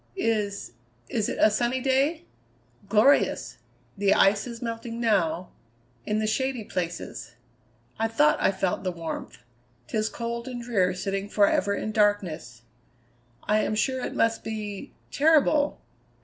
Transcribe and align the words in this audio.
Is 0.15 0.71
is 1.09 1.29
it 1.29 1.37
a 1.39 1.51
sunny 1.51 1.79
day?" 1.79 2.25
"Glorious. 2.89 3.59
The 3.95 4.15
ice 4.15 4.47
is 4.47 4.59
melting 4.59 4.99
now 4.99 5.51
in 6.07 6.17
the 6.17 6.25
shady 6.25 6.63
places." 6.63 7.35
"I 7.99 8.07
thought 8.07 8.41
I 8.41 8.51
felt 8.51 8.83
the 8.83 8.91
warmth. 8.91 9.43
'Tis 9.85 10.09
cold 10.09 10.47
and 10.47 10.59
drear 10.59 10.95
sitting 10.95 11.29
forever 11.29 11.75
in 11.75 11.91
darkness." 11.91 12.63
"I 13.43 13.59
am 13.59 13.75
sure 13.75 14.03
it 14.03 14.15
must 14.15 14.43
be 14.43 14.91
terrible." 15.11 15.79